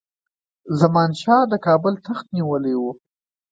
زمان 0.81 1.11
شاه 1.21 1.43
د 1.51 1.53
کابل 1.65 1.93
تخت 2.05 2.25
نیولی 2.35 2.75
وو. 2.77 2.91